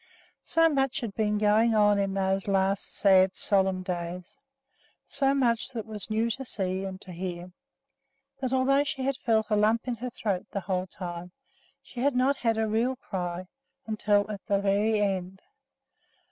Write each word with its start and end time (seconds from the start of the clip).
So 0.41 0.67
much 0.67 1.01
had 1.01 1.13
been 1.13 1.37
going 1.37 1.75
on 1.75 1.99
in 1.99 2.15
those 2.15 2.47
last 2.47 2.91
sad, 2.91 3.35
solemn 3.35 3.83
days, 3.83 4.39
so 5.05 5.35
much 5.35 5.69
that 5.73 5.85
was 5.85 6.09
new 6.09 6.31
to 6.31 6.43
see 6.43 6.85
and 6.85 6.99
to 7.01 7.11
hear, 7.11 7.51
that 8.39 8.51
although 8.51 8.83
she 8.83 9.03
had 9.03 9.17
felt 9.17 9.51
a 9.51 9.55
lump 9.55 9.87
in 9.87 9.97
her 9.97 10.09
throat 10.09 10.47
the 10.53 10.61
whole 10.61 10.87
time, 10.87 11.33
she 11.83 11.99
had 11.99 12.15
not 12.15 12.37
had 12.37 12.57
a 12.57 12.65
real 12.67 12.95
cry 12.95 13.45
until 13.85 14.25
at 14.31 14.43
the 14.47 14.57
very 14.59 14.99
end. 14.99 15.43